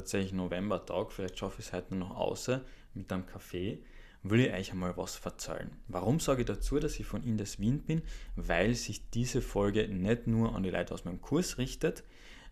tatsächlich 0.00 0.32
Novembertag, 0.32 1.12
vielleicht 1.12 1.38
schaffe 1.38 1.60
ich 1.60 1.66
es 1.66 1.72
heute 1.72 1.94
noch 1.94 2.16
außer 2.16 2.62
mit 2.94 3.12
einem 3.12 3.26
Kaffee, 3.26 3.82
will 4.22 4.40
ich 4.40 4.52
euch 4.52 4.72
einmal 4.72 4.96
was 4.96 5.16
verzeihen. 5.16 5.70
Warum 5.88 6.20
sage 6.20 6.42
ich 6.42 6.46
dazu, 6.46 6.78
dass 6.78 6.98
ich 6.98 7.06
von 7.06 7.22
Indes 7.22 7.58
Wien 7.58 7.80
bin? 7.82 8.02
Weil 8.36 8.74
sich 8.74 9.10
diese 9.10 9.42
Folge 9.42 9.88
nicht 9.88 10.26
nur 10.26 10.54
an 10.54 10.62
die 10.62 10.70
Leute 10.70 10.94
aus 10.94 11.04
meinem 11.04 11.20
Kurs 11.20 11.58
richtet, 11.58 12.04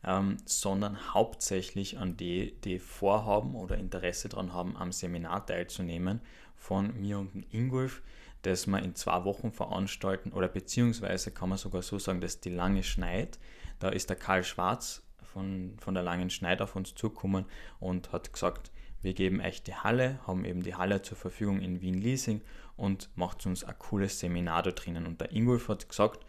ähm, 0.04 0.36
sondern 0.44 1.14
hauptsächlich 1.14 1.98
an 1.98 2.16
die, 2.16 2.54
die 2.60 2.78
vorhaben 2.78 3.54
oder 3.54 3.76
Interesse 3.76 4.28
daran 4.28 4.52
haben, 4.52 4.76
am 4.76 4.92
Seminar 4.92 5.44
teilzunehmen 5.46 6.20
von 6.56 6.98
mir 7.00 7.18
und 7.18 7.46
Ingolf, 7.52 8.02
das 8.42 8.66
wir 8.66 8.82
in 8.82 8.94
zwei 8.94 9.24
Wochen 9.24 9.52
veranstalten 9.52 10.32
oder 10.32 10.48
beziehungsweise 10.48 11.32
kann 11.32 11.48
man 11.48 11.58
sogar 11.58 11.82
so 11.82 11.98
sagen, 11.98 12.20
dass 12.20 12.40
die 12.40 12.50
lange 12.50 12.82
Schneid, 12.82 13.38
da 13.80 13.88
ist 13.88 14.10
der 14.10 14.16
Karl 14.16 14.44
Schwarz 14.44 15.02
von, 15.38 15.76
von 15.78 15.94
der 15.94 16.02
langen 16.02 16.30
Schneid 16.30 16.60
auf 16.60 16.74
uns 16.74 16.94
zugekommen 16.94 17.44
und 17.78 18.12
hat 18.12 18.32
gesagt, 18.32 18.72
wir 19.00 19.14
geben 19.14 19.40
euch 19.40 19.62
die 19.62 19.74
Halle, 19.74 20.18
haben 20.26 20.44
eben 20.44 20.64
die 20.64 20.74
Halle 20.74 21.00
zur 21.02 21.16
Verfügung 21.16 21.60
in 21.60 21.80
Wien 21.80 21.94
Leasing 21.94 22.40
und 22.76 23.08
macht 23.14 23.46
uns 23.46 23.62
ein 23.62 23.78
cooles 23.78 24.18
Seminar 24.18 24.64
da 24.64 24.72
drinnen. 24.72 25.06
Und 25.06 25.20
der 25.20 25.30
Ingolf 25.32 25.68
hat 25.68 25.88
gesagt, 25.88 26.26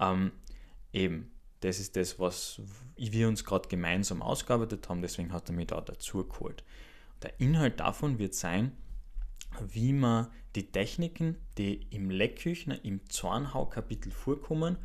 ähm, 0.00 0.32
eben, 0.94 1.30
das 1.60 1.78
ist 1.78 1.96
das, 1.96 2.18
was 2.18 2.62
wir 2.96 3.28
uns 3.28 3.44
gerade 3.44 3.68
gemeinsam 3.68 4.22
ausgearbeitet 4.22 4.88
haben, 4.88 5.02
deswegen 5.02 5.32
hat 5.32 5.50
er 5.50 5.54
mich 5.54 5.66
da 5.66 5.80
dazu 5.82 6.26
geholt. 6.26 6.64
Der 7.22 7.38
Inhalt 7.38 7.80
davon 7.80 8.18
wird 8.18 8.34
sein, 8.34 8.72
wie 9.68 9.92
man 9.92 10.28
die 10.54 10.72
Techniken, 10.72 11.36
die 11.58 11.86
im 11.90 12.08
Leckküchner, 12.08 12.82
im 12.84 13.06
Zornhau-Kapitel 13.10 14.10
vorkommen, 14.10 14.78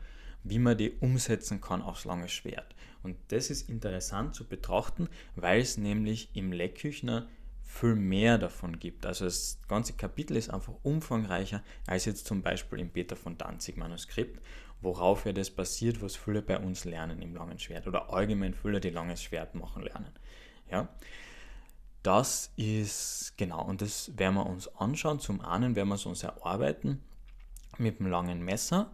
wie 0.43 0.59
man 0.59 0.77
die 0.77 0.91
umsetzen 0.91 1.61
kann 1.61 1.81
aufs 1.81 2.05
lange 2.05 2.29
Schwert. 2.29 2.75
Und 3.03 3.17
das 3.29 3.49
ist 3.49 3.69
interessant 3.69 4.35
zu 4.35 4.47
betrachten, 4.47 5.09
weil 5.35 5.61
es 5.61 5.77
nämlich 5.77 6.29
im 6.35 6.51
Leckküchner 6.51 7.27
viel 7.63 7.95
mehr 7.95 8.37
davon 8.37 8.79
gibt. 8.79 9.05
Also 9.05 9.25
das 9.25 9.59
ganze 9.67 9.93
Kapitel 9.93 10.35
ist 10.35 10.49
einfach 10.49 10.73
umfangreicher 10.83 11.63
als 11.87 12.05
jetzt 12.05 12.27
zum 12.27 12.41
Beispiel 12.41 12.79
im 12.79 12.89
Peter 12.89 13.15
von 13.15 13.37
Danzig 13.37 13.77
Manuskript, 13.77 14.41
worauf 14.81 15.25
ja 15.25 15.31
das 15.31 15.49
basiert, 15.49 16.01
was 16.01 16.15
viele 16.15 16.41
bei 16.41 16.59
uns 16.59 16.85
lernen 16.85 17.21
im 17.21 17.33
langen 17.33 17.59
Schwert 17.59 17.87
oder 17.87 18.13
allgemein 18.13 18.53
viele, 18.53 18.81
die 18.81 18.89
langes 18.89 19.23
Schwert 19.23 19.55
machen 19.55 19.83
lernen. 19.83 20.11
Ja, 20.69 20.89
das 22.03 22.51
ist 22.55 23.33
genau 23.37 23.63
und 23.63 23.81
das 23.81 24.17
werden 24.17 24.35
wir 24.35 24.45
uns 24.45 24.67
anschauen. 24.75 25.19
Zum 25.19 25.41
einen 25.41 25.75
werden 25.75 25.89
wir 25.89 25.95
es 25.95 26.05
uns 26.05 26.23
erarbeiten 26.23 27.01
mit 27.77 27.99
dem 27.99 28.07
langen 28.07 28.43
Messer. 28.43 28.91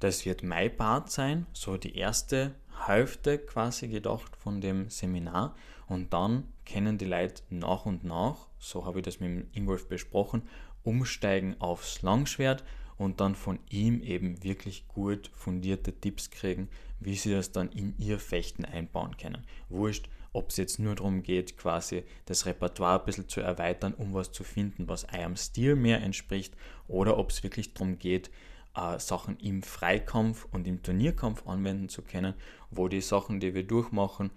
Das 0.00 0.26
wird 0.26 0.42
mein 0.42 0.76
Part 0.76 1.10
sein, 1.10 1.46
so 1.52 1.76
die 1.76 1.96
erste 1.96 2.54
Hälfte 2.86 3.38
quasi 3.38 3.88
gedacht 3.88 4.36
von 4.36 4.60
dem 4.60 4.90
Seminar 4.90 5.54
und 5.88 6.12
dann 6.12 6.52
können 6.70 6.98
die 6.98 7.06
Leute 7.06 7.42
nach 7.48 7.86
und 7.86 8.04
nach, 8.04 8.48
so 8.58 8.84
habe 8.84 8.98
ich 8.98 9.04
das 9.04 9.20
mit 9.20 9.46
Ingolf 9.56 9.88
besprochen, 9.88 10.42
umsteigen 10.82 11.60
aufs 11.60 12.02
Langschwert 12.02 12.64
und 12.98 13.20
dann 13.20 13.34
von 13.34 13.58
ihm 13.70 14.00
eben 14.02 14.42
wirklich 14.42 14.86
gut 14.88 15.30
fundierte 15.34 15.92
Tipps 15.92 16.30
kriegen, 16.30 16.68
wie 17.00 17.14
sie 17.14 17.32
das 17.32 17.52
dann 17.52 17.70
in 17.70 17.94
ihr 17.98 18.18
Fechten 18.18 18.64
einbauen 18.64 19.16
können. 19.16 19.44
Wurscht, 19.68 20.08
ob 20.32 20.50
es 20.50 20.56
jetzt 20.58 20.78
nur 20.78 20.94
darum 20.94 21.22
geht, 21.22 21.56
quasi 21.56 22.04
das 22.26 22.46
Repertoire 22.46 23.00
ein 23.00 23.06
bisschen 23.06 23.28
zu 23.28 23.40
erweitern, 23.40 23.94
um 23.94 24.12
was 24.12 24.32
zu 24.32 24.44
finden, 24.44 24.88
was 24.88 25.06
eurem 25.12 25.36
Stil 25.36 25.76
mehr 25.76 26.02
entspricht, 26.02 26.54
oder 26.88 27.16
ob 27.16 27.30
es 27.30 27.42
wirklich 27.42 27.74
darum 27.74 27.98
geht, 27.98 28.30
äh, 28.76 28.98
Sachen 28.98 29.38
im 29.38 29.62
Freikampf 29.62 30.46
und 30.50 30.66
im 30.66 30.82
Turnierkampf 30.82 31.46
anwenden 31.46 31.88
zu 31.88 32.02
können, 32.02 32.34
wo 32.70 32.88
die 32.88 33.00
Sachen, 33.00 33.40
die 33.40 33.54
wir 33.54 33.66
durchmachen, 33.66 34.30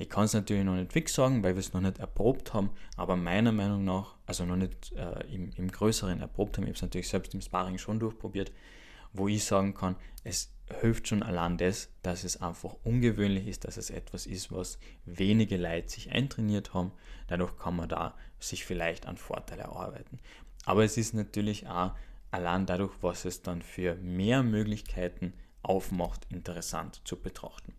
ich 0.00 0.08
kann 0.08 0.24
es 0.24 0.32
natürlich 0.32 0.64
noch 0.64 0.76
nicht 0.76 0.92
fix 0.92 1.12
sagen, 1.14 1.42
weil 1.42 1.56
wir 1.56 1.60
es 1.60 1.72
noch 1.72 1.80
nicht 1.80 1.98
erprobt 1.98 2.54
haben, 2.54 2.70
aber 2.96 3.16
meiner 3.16 3.50
Meinung 3.50 3.84
nach, 3.84 4.14
also 4.26 4.44
noch 4.44 4.56
nicht 4.56 4.92
äh, 4.92 5.26
im, 5.34 5.50
im 5.56 5.70
Größeren 5.70 6.20
erprobt 6.20 6.56
haben, 6.56 6.64
ich 6.64 6.68
habe 6.68 6.76
es 6.76 6.82
natürlich 6.82 7.08
selbst 7.08 7.34
im 7.34 7.40
Sparring 7.40 7.78
schon 7.78 7.98
durchprobiert, 7.98 8.52
wo 9.12 9.26
ich 9.26 9.44
sagen 9.44 9.74
kann, 9.74 9.96
es 10.22 10.52
hilft 10.80 11.08
schon 11.08 11.22
allein 11.22 11.56
das, 11.56 11.90
dass 12.02 12.22
es 12.22 12.40
einfach 12.40 12.76
ungewöhnlich 12.84 13.48
ist, 13.48 13.64
dass 13.64 13.76
es 13.76 13.90
etwas 13.90 14.26
ist, 14.26 14.52
was 14.52 14.78
wenige 15.04 15.56
Leute 15.56 15.88
sich 15.88 16.12
eintrainiert 16.12 16.74
haben. 16.74 16.92
Dadurch 17.26 17.56
kann 17.56 17.74
man 17.74 17.88
da 17.88 18.14
sich 18.38 18.64
vielleicht 18.64 19.06
einen 19.06 19.16
Vorteil 19.16 19.58
erarbeiten. 19.58 20.20
Aber 20.64 20.84
es 20.84 20.96
ist 20.96 21.14
natürlich 21.14 21.66
auch 21.66 21.92
allein 22.30 22.66
dadurch, 22.66 22.92
was 23.00 23.24
es 23.24 23.42
dann 23.42 23.62
für 23.62 23.94
mehr 23.96 24.42
Möglichkeiten 24.42 25.32
aufmacht, 25.62 26.26
interessant 26.30 27.00
zu 27.04 27.16
betrachten. 27.16 27.74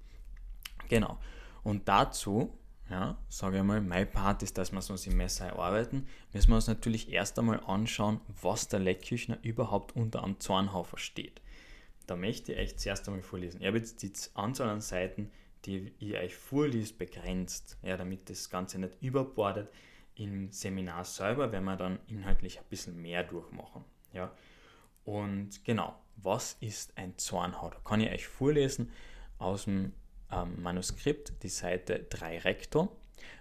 Genau. 0.90 1.18
Und 1.64 1.88
dazu, 1.88 2.58
ja, 2.90 3.18
sage 3.30 3.58
ich 3.58 3.64
mal, 3.64 3.82
mein 3.82 4.10
Part 4.10 4.42
ist, 4.44 4.58
dass 4.58 4.72
wir 4.72 4.78
uns 4.78 5.06
im 5.06 5.18
Messer 5.18 5.48
erarbeiten, 5.48 6.08
müssen 6.34 6.50
wir 6.50 6.56
uns 6.56 6.68
natürlich 6.68 7.12
erst 7.12 7.38
einmal 7.38 7.60
anschauen, 7.66 8.22
was 8.42 8.68
der 8.68 8.80
Leckküchner 8.80 9.38
überhaupt 9.44 9.96
unter 9.96 10.24
einem 10.24 10.40
Zornhau 10.40 10.84
versteht. 10.84 11.42
Da 12.08 12.16
möchte 12.16 12.54
ich 12.54 12.60
euch 12.60 12.78
zuerst 12.78 13.08
einmal 13.08 13.22
vorlesen. 13.22 13.62
Ich 13.62 13.68
habe 13.68 13.78
jetzt 13.78 14.02
die 14.02 14.12
Anzahl 14.34 14.70
an 14.70 14.82
Seiten, 14.82 15.30
die 15.66 15.94
ich 16.00 16.16
euch 16.16 16.36
vorliest, 16.36 16.98
begrenzt, 16.98 17.78
ja, 17.84 17.98
damit 17.98 18.30
das 18.30 18.50
Ganze 18.50 18.80
nicht 18.80 18.98
überbordet. 19.02 19.70
Im 20.16 20.52
Seminar 20.52 21.06
selber 21.06 21.52
werden 21.52 21.66
wir 21.66 21.76
dann 21.76 22.00
inhaltlich 22.08 22.58
ein 22.58 22.66
bisschen 22.70 23.00
mehr 23.00 23.24
durchmachen. 23.24 23.86
Ja. 24.14 24.32
Und 25.04 25.64
genau, 25.64 25.96
was 26.18 26.58
ist 26.60 26.98
ein 26.98 27.18
Zornhau? 27.18 27.70
Da 27.70 27.78
kann 27.84 28.02
ich 28.02 28.12
euch 28.12 28.28
vorlesen 28.28 28.92
aus 29.38 29.66
dem 29.66 29.94
ähm, 30.32 30.62
Manuskript, 30.62 31.44
die 31.44 31.50
Seite 31.50 32.06
3 32.10 32.40
Rektor. 32.40 32.96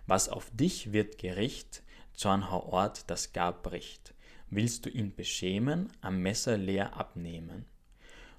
Was 0.07 0.29
auf 0.29 0.51
dich 0.51 0.93
wird 0.93 1.19
Gericht, 1.19 1.83
Zornhauort 2.15 3.09
das 3.11 3.33
gar 3.33 3.53
bricht. 3.53 4.15
Willst 4.51 4.87
du 4.87 4.91
ihn 4.91 5.15
beschämen, 5.15 5.93
am 6.01 6.23
Messer 6.23 6.57
leer 6.57 6.97
abnehmen? 6.97 7.67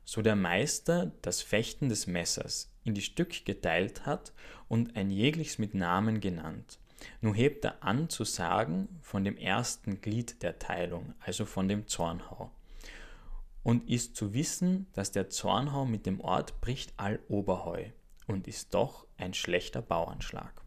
So 0.04 0.22
der 0.22 0.36
Meister 0.36 1.12
das 1.22 1.42
Fechten 1.42 1.88
des 1.88 2.08
Messers 2.08 2.74
in 2.84 2.96
die 2.96 3.02
Stück 3.02 3.46
geteilt 3.46 4.06
hat 4.06 4.34
und 4.68 4.96
ein 4.96 5.12
jegliches 5.12 5.60
mit 5.60 5.76
Namen 5.76 6.20
genannt. 6.20 6.80
Nun 7.22 7.34
hebt 7.34 7.66
er 7.66 7.84
an 7.84 8.10
zu 8.10 8.24
sagen 8.24 9.00
von 9.02 9.24
dem 9.24 9.38
ersten 9.38 10.02
Glied 10.02 10.42
der 10.44 10.60
Teilung, 10.60 11.14
also 11.20 11.46
von 11.46 11.68
dem 11.68 11.88
Zornhau. 11.88 12.52
Und 13.64 13.90
ist 13.90 14.16
zu 14.16 14.34
wissen, 14.34 14.88
dass 14.94 15.12
der 15.12 15.30
Zornhau 15.30 15.86
mit 15.86 16.06
dem 16.06 16.22
Ort 16.22 16.62
bricht 16.62 16.94
all 16.98 17.20
Oberheu 17.28 17.86
und 18.28 18.48
ist 18.48 18.74
doch 18.74 19.06
ein 19.18 19.34
schlechter 19.34 19.82
Bauernschlag. 19.82 20.62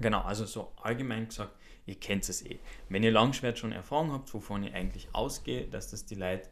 Genau, 0.00 0.22
also 0.22 0.44
so 0.44 0.72
allgemein 0.82 1.28
gesagt, 1.28 1.56
ihr 1.86 1.94
kennt 1.94 2.28
es 2.28 2.44
eh. 2.44 2.58
Wenn 2.88 3.04
ihr 3.04 3.12
Langschwert 3.12 3.58
schon 3.58 3.72
Erfahrung 3.72 4.12
habt, 4.12 4.32
wovon 4.34 4.64
ich 4.64 4.74
eigentlich 4.74 5.08
ausgehe, 5.12 5.66
dass 5.68 5.90
das 5.90 6.04
die 6.04 6.16
Leute, 6.16 6.48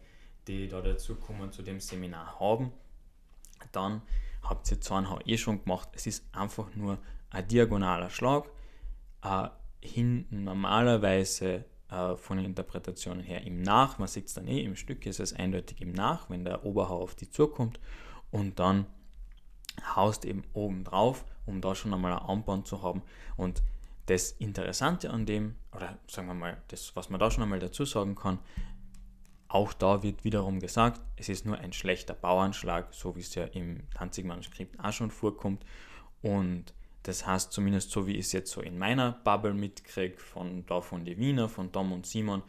die 0.46 0.68
da 0.68 0.80
dazu 0.80 1.16
kommen, 1.16 1.52
zu 1.52 1.62
dem 1.62 1.80
Seminar 1.80 2.38
haben, 2.38 2.72
dann 3.72 4.02
habt 4.42 4.70
ihr 4.70 4.80
Zornhau 4.80 5.18
eh 5.24 5.38
schon 5.38 5.62
gemacht. 5.62 5.88
Es 5.92 6.06
ist 6.06 6.24
einfach 6.32 6.74
nur 6.74 6.98
ein 7.30 7.46
diagonaler 7.48 8.10
Schlag, 8.10 8.48
äh, 9.22 9.48
hinten 9.80 10.44
normalerweise 10.44 11.64
äh, 11.90 12.16
von 12.16 12.36
den 12.36 12.46
Interpretationen 12.46 13.22
her 13.22 13.42
im 13.44 13.62
Nach, 13.62 13.98
man 13.98 14.08
sieht 14.08 14.26
es 14.26 14.34
dann 14.34 14.48
eh, 14.48 14.62
im 14.62 14.76
Stück 14.76 15.06
ist 15.06 15.20
es 15.20 15.32
eindeutig 15.32 15.80
im 15.80 15.92
Nach, 15.92 16.30
wenn 16.30 16.44
der 16.44 16.64
Oberhau 16.64 17.02
auf 17.02 17.14
die 17.14 17.30
zukommt 17.30 17.80
und 18.30 18.58
dann 18.58 18.86
haust 19.94 20.24
eben 20.24 20.44
oben 20.52 20.84
drauf, 20.84 21.24
um 21.46 21.60
da 21.60 21.74
schon 21.74 21.94
einmal 21.94 22.12
ein 22.12 22.26
Anbahn 22.26 22.64
zu 22.64 22.82
haben. 22.82 23.02
Und 23.36 23.62
das 24.06 24.32
Interessante 24.32 25.10
an 25.10 25.26
dem, 25.26 25.56
oder 25.74 25.98
sagen 26.06 26.28
wir 26.28 26.34
mal, 26.34 26.62
das, 26.68 26.94
was 26.96 27.10
man 27.10 27.20
da 27.20 27.30
schon 27.30 27.42
einmal 27.42 27.58
dazu 27.58 27.84
sagen 27.84 28.14
kann, 28.14 28.38
auch 29.48 29.72
da 29.74 30.02
wird 30.02 30.24
wiederum 30.24 30.60
gesagt, 30.60 31.00
es 31.16 31.28
ist 31.28 31.44
nur 31.44 31.58
ein 31.58 31.72
schlechter 31.72 32.14
Bauernschlag, 32.14 32.94
so 32.94 33.16
wie 33.16 33.20
es 33.20 33.34
ja 33.34 33.44
im 33.44 33.88
Tanzig-Manuskript 33.94 34.80
auch 34.80 34.92
schon 34.92 35.10
vorkommt. 35.10 35.64
Und 36.22 36.72
das 37.02 37.26
heißt, 37.26 37.52
zumindest 37.52 37.90
so 37.90 38.06
wie 38.06 38.12
ich 38.12 38.26
es 38.26 38.32
jetzt 38.32 38.52
so 38.52 38.60
in 38.60 38.78
meiner 38.78 39.12
Bubble 39.24 39.54
mitkriege, 39.54 40.16
von 40.16 40.64
da 40.66 40.80
von 40.80 41.04
die 41.04 41.18
Wiener, 41.18 41.48
von 41.48 41.72
Tom 41.72 41.92
und 41.92 42.06
Simon, 42.06 42.42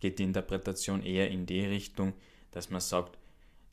geht 0.00 0.18
die 0.18 0.24
Interpretation 0.24 1.02
eher 1.02 1.30
in 1.30 1.46
die 1.46 1.64
Richtung, 1.64 2.12
dass 2.52 2.70
man 2.70 2.80
sagt, 2.80 3.18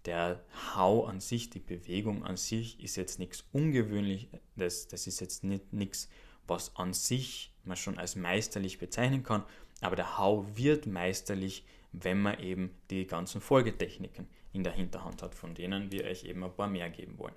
der 0.06 0.44
Hau 0.76 1.06
an 1.06 1.20
sich, 1.20 1.50
die 1.50 1.60
Bewegung 1.60 2.24
an 2.24 2.38
sich 2.38 2.80
ist 2.84 2.96
jetzt 2.96 3.20
nichts 3.20 3.44
Ungewöhnliches, 3.52 4.30
das, 4.56 4.88
das 4.88 5.08
ist 5.08 5.20
jetzt 5.20 5.44
nicht 5.44 5.74
nichts, 5.74 6.10
was 6.48 6.76
an 6.76 6.94
sich 6.94 7.52
man 7.64 7.78
schon 7.78 7.98
als 7.98 8.16
meisterlich 8.16 8.78
bezeichnen 8.78 9.24
kann, 9.24 9.44
aber 9.82 9.96
der 9.96 10.18
Hau 10.18 10.46
wird 10.56 10.86
meisterlich, 10.86 11.66
wenn 11.92 12.22
man 12.22 12.40
eben 12.40 12.72
die 12.90 13.08
ganzen 13.08 13.42
Folgetechniken 13.42 14.28
in 14.54 14.64
der 14.64 14.74
Hinterhand 14.74 15.22
hat, 15.22 15.36
von 15.36 15.54
denen 15.54 15.92
wir 15.92 16.06
euch 16.06 16.24
eben 16.24 16.44
ein 16.44 16.54
paar 16.54 16.68
mehr 16.68 16.90
geben 16.90 17.18
wollen. 17.18 17.36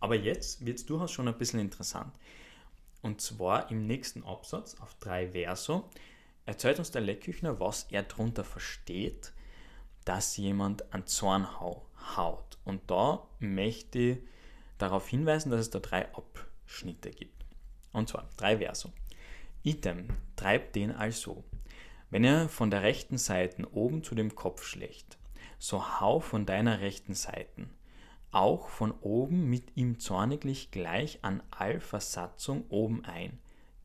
Aber 0.00 0.14
jetzt 0.14 0.64
wird 0.64 0.78
es 0.78 0.86
durchaus 0.86 1.12
schon 1.12 1.28
ein 1.28 1.38
bisschen 1.38 1.60
interessant. 1.60 2.12
Und 3.02 3.20
zwar 3.20 3.70
im 3.70 3.86
nächsten 3.86 4.24
Absatz 4.24 4.76
auf 4.80 4.94
3 5.00 5.30
Verso 5.30 5.88
erzählt 6.44 6.78
uns 6.78 6.90
der 6.90 7.02
Leckküchner, 7.02 7.60
was 7.60 7.86
er 7.90 8.02
darunter 8.02 8.44
versteht, 8.44 9.32
dass 10.04 10.36
jemand 10.36 10.92
einen 10.92 11.06
Zornhau 11.06 11.86
haut. 12.16 12.58
Und 12.64 12.90
da 12.90 13.26
möchte 13.38 13.98
ich 13.98 14.18
darauf 14.78 15.08
hinweisen, 15.08 15.50
dass 15.50 15.60
es 15.60 15.70
da 15.70 15.80
drei 15.80 16.08
Schnitte 16.66 17.10
gibt. 17.10 17.44
Und 17.92 18.08
zwar 18.08 18.28
drei 18.36 18.58
Verso. 18.58 18.92
Item 19.62 20.08
treibt 20.36 20.76
den 20.76 20.92
also. 20.92 21.44
Wenn 22.10 22.24
er 22.24 22.48
von 22.48 22.70
der 22.70 22.82
rechten 22.82 23.18
Seite 23.18 23.66
oben 23.72 24.04
zu 24.04 24.14
dem 24.14 24.34
Kopf 24.34 24.64
schlägt, 24.64 25.18
so 25.58 26.00
hau 26.00 26.20
von 26.20 26.46
deiner 26.46 26.80
rechten 26.80 27.14
Seite 27.14 27.66
auch 28.36 28.68
von 28.68 28.92
oben 29.00 29.48
mit 29.48 29.76
ihm 29.76 29.98
zorniglich 29.98 30.70
gleich 30.70 31.20
an 31.22 31.42
all 31.50 31.80
Versatzung 31.80 32.66
oben 32.68 33.02
ein. 33.06 33.38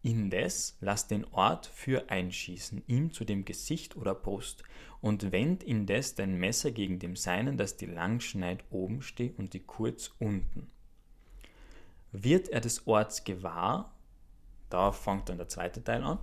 Indes 0.04 0.76
lass 0.82 1.08
den 1.08 1.26
Ort 1.32 1.68
für 1.68 2.10
einschießen, 2.10 2.84
ihm 2.88 3.14
zu 3.14 3.24
dem 3.24 3.46
Gesicht 3.46 3.96
oder 3.96 4.14
Brust, 4.14 4.64
und 5.00 5.32
wend 5.32 5.64
indes 5.64 6.16
dein 6.16 6.38
Messer 6.38 6.72
gegen 6.72 7.00
dem 7.00 7.16
Seinen, 7.16 7.56
dass 7.58 7.78
die 7.78 7.86
Langschneid 7.86 8.64
oben 8.72 9.02
steht 9.02 9.40
und 9.40 9.54
die 9.54 9.62
kurz 9.62 10.12
unten. 10.20 10.70
Wird 12.12 12.50
er 12.50 12.60
des 12.60 12.86
Orts 12.88 13.24
gewahr, 13.24 13.96
da 14.70 14.92
fängt 14.92 15.30
dann 15.30 15.38
der 15.38 15.48
zweite 15.48 15.82
Teil 15.82 16.04
an, 16.04 16.20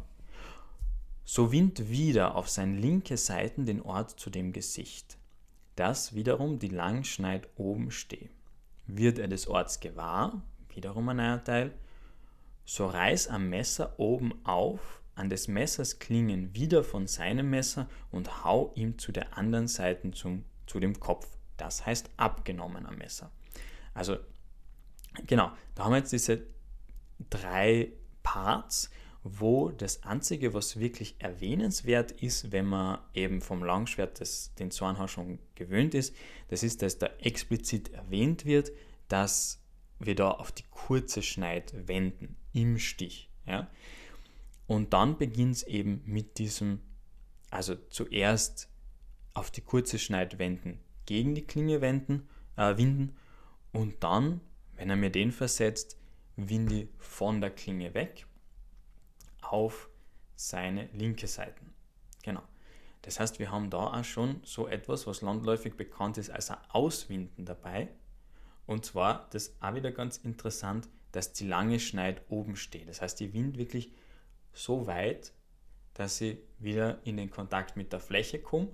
so 1.25 1.50
wind 1.50 1.88
wieder 1.88 2.34
auf 2.34 2.48
sein 2.50 2.76
linke 2.76 3.16
Seiten 3.16 3.64
den 3.64 3.80
Ort 3.80 4.20
zu 4.20 4.28
dem 4.28 4.52
Gesicht, 4.52 5.16
dass 5.78 6.14
wiederum 6.14 6.58
die 6.58 6.69
Langschneid 6.69 7.48
oben 7.56 7.92
steht. 7.92 8.30
Wird 8.86 9.19
er 9.19 9.28
des 9.28 9.46
Orts 9.46 9.78
gewahr, 9.78 10.42
wiederum 10.75 11.08
ein 11.10 11.19
neuer 11.19 11.44
Teil, 11.44 11.72
so 12.64 12.86
reiß 12.86 13.28
am 13.28 13.48
Messer 13.48 13.94
oben 13.98 14.44
auf, 14.44 15.00
an 15.14 15.30
des 15.30 15.46
Messers 15.46 16.00
Klingen 16.00 16.54
wieder 16.54 16.82
von 16.82 17.06
seinem 17.06 17.50
Messer 17.50 17.88
und 18.10 18.44
hau 18.44 18.72
ihm 18.75 18.98
zu 18.98 19.12
der 19.12 19.38
anderen 19.38 19.69
Seite 19.69 20.10
zum, 20.10 20.44
zu 20.66 20.80
dem 20.80 20.98
Kopf. 20.98 21.28
Das 21.56 21.86
heißt 21.86 22.10
abgenommen 22.16 22.84
am 22.84 22.96
Messer. 22.96 23.30
Also 23.94 24.16
genau, 25.26 25.52
da 25.75 25.84
haben 25.84 25.92
wir 25.92 25.98
jetzt 25.98 26.12
diese 26.12 26.42
drei 27.30 27.92
Parts, 28.22 28.90
wo 29.30 29.70
das 29.70 30.02
Einzige, 30.04 30.54
was 30.54 30.78
wirklich 30.78 31.16
erwähnenswert 31.19 32.12
ist, 32.12 32.52
wenn 32.52 32.66
man 32.66 32.98
eben 33.14 33.40
vom 33.40 33.62
Langschwert 33.62 34.20
des, 34.20 34.54
den 34.54 34.70
Zornhau 34.70 35.06
schon 35.06 35.38
gewöhnt 35.54 35.94
ist, 35.94 36.14
das 36.48 36.62
ist, 36.62 36.82
dass 36.82 36.98
da 36.98 37.08
explizit 37.20 37.92
erwähnt 37.92 38.44
wird, 38.44 38.70
dass 39.08 39.60
wir 39.98 40.14
da 40.14 40.30
auf 40.30 40.52
die 40.52 40.64
kurze 40.70 41.22
Schneid 41.22 41.72
wenden 41.88 42.36
im 42.52 42.78
Stich. 42.78 43.28
Ja? 43.46 43.69
Und 44.66 44.92
dann 44.92 45.19
beginnt 45.19 45.56
es 45.56 45.62
eben 45.64 46.02
mit 46.04 46.38
diesem, 46.38 46.80
also 47.50 47.75
zuerst 47.90 48.69
auf 49.34 49.50
die 49.50 49.62
kurze 49.62 49.98
Schneid 49.98 50.38
wenden, 50.38 50.78
gegen 51.06 51.34
die 51.34 51.46
Klinge 51.46 51.80
wenden, 51.80 52.28
äh, 52.56 52.76
winden 52.76 53.16
und 53.72 54.02
dann, 54.04 54.40
wenn 54.76 54.90
er 54.90 54.96
mir 54.96 55.10
den 55.10 55.32
versetzt, 55.32 55.96
winde 56.36 56.88
von 56.98 57.40
der 57.40 57.50
Klinge 57.50 57.94
weg 57.94 58.27
auf 59.52 59.88
seine 60.36 60.86
linke 60.92 61.26
Seite. 61.26 61.60
Genau. 62.22 62.42
Das 63.02 63.20
heißt, 63.20 63.38
wir 63.38 63.50
haben 63.50 63.70
da 63.70 63.98
auch 63.98 64.04
schon 64.04 64.40
so 64.44 64.66
etwas, 64.66 65.06
was 65.06 65.22
landläufig 65.22 65.76
bekannt 65.76 66.18
ist 66.18 66.30
als 66.30 66.50
ein 66.50 66.58
Auswinden 66.68 67.44
dabei. 67.44 67.88
Und 68.66 68.84
zwar, 68.84 69.28
das 69.30 69.48
ist 69.48 69.62
auch 69.62 69.74
wieder 69.74 69.92
ganz 69.92 70.18
interessant, 70.18 70.88
dass 71.12 71.32
die 71.32 71.46
lange 71.46 71.80
Schneid 71.80 72.22
oben 72.28 72.56
steht. 72.56 72.88
Das 72.88 73.00
heißt, 73.00 73.18
die 73.18 73.32
Wind 73.32 73.56
wirklich 73.56 73.92
so 74.52 74.86
weit, 74.86 75.32
dass 75.94 76.18
sie 76.18 76.42
wieder 76.58 77.04
in 77.06 77.16
den 77.16 77.30
Kontakt 77.30 77.76
mit 77.76 77.92
der 77.92 78.00
Fläche 78.00 78.40
kommt. 78.40 78.70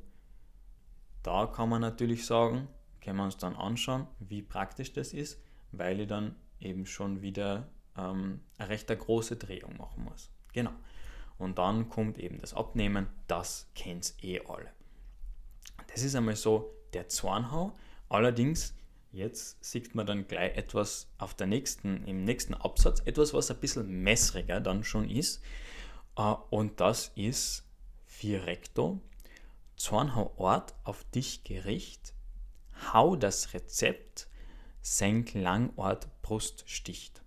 Da 1.23 1.47
kann 1.47 1.69
man 1.69 1.81
natürlich 1.81 2.27
sagen, 2.27 2.69
können 3.01 3.19
wir 3.19 3.25
uns 3.25 3.37
dann 3.37 3.55
anschauen, 3.55 4.07
wie 4.19 4.43
praktisch 4.43 4.93
das 4.93 5.13
ist, 5.13 5.41
weil 5.73 6.01
ich 6.01 6.09
dann 6.09 6.35
eben 6.61 6.87
schon 6.87 7.23
wieder 7.23 7.69
ähm, 7.97 8.41
eine 8.59 8.69
recht 8.69 8.89
große 8.89 9.37
Drehung 9.37 9.77
machen 9.77 10.05
muss. 10.05 10.34
Genau. 10.55 10.73
Und 11.37 11.59
dann 11.59 11.91
kommt 11.91 12.17
eben 12.17 12.41
das 12.41 12.55
Abnehmen, 12.55 13.09
das 13.27 13.69
kennt 13.75 14.15
eh 14.23 14.41
alle. 14.41 14.71
Das 15.89 16.03
ist 16.03 16.15
einmal 16.15 16.37
so 16.37 16.73
der 16.95 17.09
Zornhau. 17.09 17.75
Allerdings 18.09 18.73
Jetzt 19.15 19.65
sieht 19.65 19.95
man 19.95 20.07
dann 20.07 20.27
gleich 20.27 20.57
etwas 20.57 21.07
auf 21.19 21.35
der 21.35 21.47
nächsten, 21.47 22.05
im 22.05 22.25
nächsten 22.25 22.53
Absatz, 22.53 23.01
etwas, 23.05 23.33
was 23.33 23.49
ein 23.49 23.59
bisschen 23.59 24.03
messriger 24.03 24.61
dann 24.61 24.83
schon 24.83 25.09
ist. 25.09 25.41
Äh, 26.17 26.35
und 26.51 26.81
das 26.81 27.13
ist 27.15 27.63
vier 28.07 28.45
recto, 28.45 29.01
Zornhau 29.77 30.33
Ort 30.37 30.75
auf 30.83 31.05
dich 31.15 31.45
gericht, 31.45 32.13
hau 32.93 33.15
das 33.15 33.55
Rezept, 33.55 34.27
senk 34.83 35.35
Langort 35.35 36.09
Brust 36.23 36.65
sticht. 36.67 37.23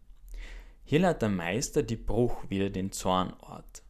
Hier 0.89 1.00
leitet 1.00 1.24
der 1.24 1.30
Meister 1.30 1.84
die 1.84 1.98
Bruch 1.98 2.50
wieder 2.50 2.69
den 2.69 2.94
Zornort 2.94 3.84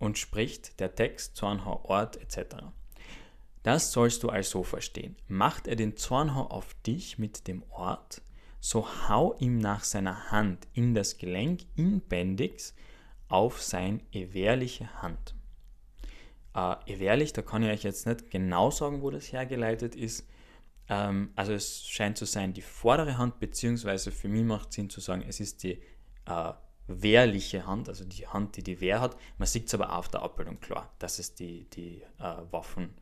und 0.00 0.18
spricht 0.18 0.80
der 0.80 0.92
Text 0.92 1.36
Zornhau 1.36 1.84
Ort 1.84 2.16
etc. 2.16 2.56
Das 3.62 3.92
sollst 3.92 4.24
du 4.24 4.30
also 4.30 4.64
verstehen. 4.64 5.14
Macht 5.28 5.68
er 5.68 5.76
den 5.76 5.96
Zornhau 5.96 6.48
auf 6.48 6.74
dich 6.84 7.20
mit 7.20 7.46
dem 7.46 7.62
Ort, 7.70 8.20
so 8.58 8.84
hau 9.08 9.36
ihm 9.38 9.58
nach 9.58 9.84
seiner 9.84 10.32
Hand 10.32 10.66
in 10.72 10.92
das 10.92 11.18
Gelenk 11.18 11.66
inbändigs 11.76 12.74
auf 13.28 13.62
sein 13.62 14.02
ewehrliche 14.10 14.92
Hand. 15.02 15.36
Äh, 16.52 16.74
ewehrlich, 16.86 17.32
da 17.32 17.42
kann 17.42 17.62
ich 17.62 17.70
euch 17.70 17.84
jetzt 17.84 18.08
nicht 18.08 18.32
genau 18.32 18.72
sagen, 18.72 19.02
wo 19.02 19.10
das 19.10 19.32
hergeleitet 19.32 19.94
ist. 19.94 20.26
Ähm, 20.88 21.30
also 21.36 21.52
es 21.52 21.86
scheint 21.86 22.18
zu 22.18 22.24
sein 22.24 22.52
die 22.52 22.60
vordere 22.60 23.18
Hand, 23.18 23.38
beziehungsweise 23.38 24.10
für 24.10 24.28
mich 24.28 24.42
macht 24.42 24.72
Sinn 24.72 24.90
zu 24.90 25.00
sagen, 25.00 25.22
es 25.28 25.38
ist 25.38 25.62
die 25.62 25.80
äh, 26.26 26.52
wehrliche 26.86 27.66
Hand, 27.66 27.88
also 27.88 28.04
die 28.04 28.26
Hand, 28.26 28.56
die 28.56 28.62
die 28.62 28.80
Wehr 28.80 29.00
hat. 29.00 29.16
Man 29.38 29.46
sieht 29.46 29.68
es 29.68 29.74
aber 29.74 29.96
auf 29.96 30.08
der 30.08 30.22
Abbildung 30.22 30.60
klar, 30.60 30.92
dass 30.98 31.18
es 31.18 31.34
die, 31.34 31.68
die 31.70 32.02
äh, 32.18 32.36
Waffen 32.50 32.94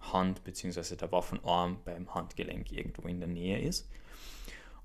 Hand 0.00 0.44
bzw. 0.44 0.96
der 0.96 1.12
Waffenarm 1.12 1.82
beim 1.84 2.14
Handgelenk 2.14 2.72
irgendwo 2.72 3.06
in 3.06 3.20
der 3.20 3.28
Nähe 3.28 3.60
ist. 3.60 3.88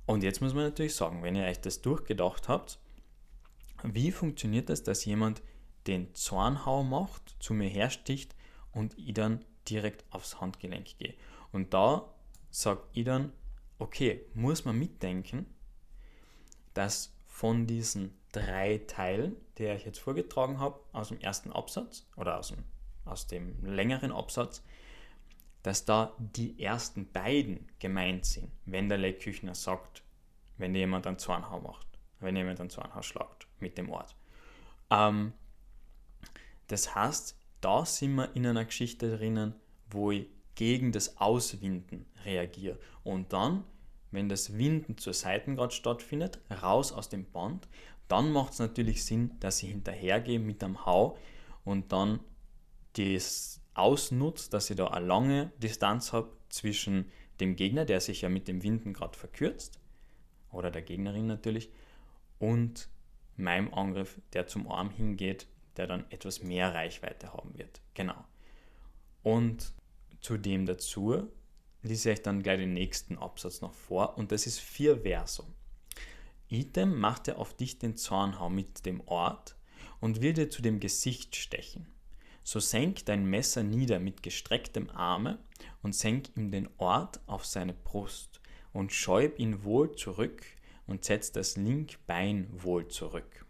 Und 0.06 0.24
jetzt 0.24 0.42
muss 0.42 0.54
man 0.54 0.64
natürlich 0.64 0.96
sagen, 0.96 1.24
wenn 1.24 1.36
ihr 1.36 1.46
euch 1.46 1.62
das 1.62 1.82
durchgedacht 1.82 2.48
habt, 2.48 2.80
wie 3.84 4.12
funktioniert 4.12 4.70
das, 4.70 4.84
dass 4.84 5.06
jemand 5.06 5.42
den 5.88 6.14
Zornhau 6.16 6.84
macht, 6.84 7.36
zu 7.40 7.54
mir 7.54 7.70
hersticht 7.70 8.36
und 8.72 8.98
ich 8.98 9.14
dann 9.14 9.44
direkt 9.68 10.04
aufs 10.12 10.42
Handgelenk 10.42 10.98
gehe? 10.98 11.16
Und 11.52 11.74
da 11.74 12.14
sage 12.52 12.84
ich 12.94 13.06
dann, 13.06 13.32
okay, 13.80 14.26
muss 14.34 14.66
man 14.66 14.78
mitdenken, 14.78 15.46
dass 16.74 17.15
von 17.36 17.68
diesen 17.68 18.18
drei 18.32 18.78
Teilen, 18.88 19.36
die 19.58 19.66
ich 19.66 19.84
jetzt 19.84 20.00
vorgetragen 20.00 20.58
habe, 20.58 20.80
aus 20.94 21.10
dem 21.10 21.20
ersten 21.20 21.52
Absatz 21.52 22.08
oder 22.16 22.40
aus 22.40 22.48
dem, 22.48 22.64
aus 23.04 23.28
dem 23.28 23.62
längeren 23.66 24.14
Absatz, 24.14 24.64
dass 25.62 25.84
da 25.84 26.16
die 26.18 26.58
ersten 26.64 27.12
beiden 27.12 27.68
gemeint 27.80 28.26
sind, 28.26 28.54
wenn 28.66 28.88
der 28.88 29.00
Leckküchner 29.00 29.54
sagt, 29.54 30.02
wenn 30.58 30.74
jemand 30.76 31.08
einen 31.08 31.20
Zornhau 31.20 31.60
macht, 31.60 32.00
wenn 32.22 32.38
jemand 32.38 32.62
einen 32.62 32.70
Zornhau 32.70 33.02
schlagt 33.02 33.48
mit 33.60 33.78
dem 33.78 33.90
Ort. 33.90 34.16
Ähm, 34.90 35.34
das 36.68 36.96
heißt, 36.96 37.38
da 37.60 37.86
sind 37.86 38.16
wir 38.16 38.34
in 38.34 38.48
einer 38.48 38.64
Geschichte 38.64 39.18
drinnen, 39.18 39.56
wo 39.90 40.12
ich 40.12 40.30
gegen 40.56 40.94
das 40.94 41.18
Auswinden 41.18 42.06
reagiere. 42.24 42.80
Und 43.04 43.34
dann, 43.34 43.66
wenn 44.16 44.30
das 44.30 44.58
Winden 44.58 44.98
zur 44.98 45.14
Seitengrad 45.14 45.74
stattfindet, 45.74 46.40
raus 46.62 46.92
aus 46.92 47.10
dem 47.10 47.26
Band, 47.26 47.68
dann 48.08 48.32
macht 48.32 48.54
es 48.54 48.60
natürlich 48.60 49.04
Sinn, 49.04 49.32
dass 49.40 49.62
ich 49.64 49.70
hinterhergehe 49.70 50.40
mit 50.40 50.64
einem 50.64 50.86
Hau 50.86 51.18
und 51.64 51.92
dann 51.92 52.20
das 52.94 53.62
ausnutzt, 53.74 54.54
dass 54.54 54.70
ich 54.70 54.78
da 54.78 54.88
eine 54.88 55.06
lange 55.06 55.52
Distanz 55.62 56.14
habe 56.14 56.32
zwischen 56.50 57.12
dem 57.40 57.56
Gegner, 57.56 57.86
der 57.86 58.00
sich 58.00 58.22
ja 58.22 58.30
mit 58.30 58.48
dem 58.48 58.64
Winden 58.64 58.94
gerade 58.94 59.18
verkürzt, 59.18 59.80
oder 60.52 60.72
der 60.72 60.82
Gegnerin 60.82 61.28
natürlich, 61.28 61.70
und 62.40 62.88
meinem 63.36 63.74
Angriff, 63.74 64.22
der 64.34 64.48
zum 64.48 64.72
Arm 64.72 64.90
hingeht, 64.90 65.48
der 65.76 65.88
dann 65.88 66.10
etwas 66.10 66.42
mehr 66.42 66.74
Reichweite 66.74 67.34
haben 67.34 67.58
wird. 67.58 67.82
Genau. 67.94 68.24
Und 69.24 69.74
zudem 70.22 70.66
dazu 70.66 71.28
lese 71.86 72.12
ich 72.12 72.22
dann 72.22 72.44
gleich 72.44 72.60
den 72.60 72.74
nächsten 72.74 73.18
Absatz 73.18 73.62
noch 73.62 73.74
vor, 73.74 74.18
und 74.18 74.32
das 74.32 74.48
ist 74.48 74.60
vier 74.60 75.02
Verso. 75.02 75.46
Item 76.50 77.00
machte 77.00 77.38
auf 77.38 77.56
dich 77.56 77.80
den 77.80 77.98
Zornhau 77.98 78.50
mit 78.50 78.86
dem 78.86 79.02
Ort 79.08 79.56
und 80.00 80.22
will 80.22 80.34
dir 80.34 80.50
zu 80.50 80.62
dem 80.62 80.80
Gesicht 80.80 81.36
stechen. 81.36 81.88
So 82.44 82.60
senk 82.60 83.06
dein 83.06 83.26
Messer 83.26 83.64
nieder 83.64 84.00
mit 84.00 84.22
gestrecktem 84.22 84.90
Arme 84.92 85.40
und 85.82 85.96
senk 85.96 86.36
ihm 86.38 86.52
den 86.52 86.70
Ort 86.78 87.20
auf 87.26 87.46
seine 87.46 87.74
Brust 87.74 88.40
und 88.72 88.94
schäub 88.94 89.40
ihn 89.40 89.64
wohl 89.64 89.96
zurück 89.96 90.46
und 90.86 91.04
setz 91.04 91.32
das 91.32 91.58
linke 91.58 91.98
Bein 92.06 92.48
wohl 92.52 92.88
zurück. 92.88 93.46